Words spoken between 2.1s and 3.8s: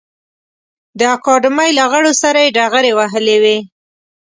سره یې ډغرې وهلې وې.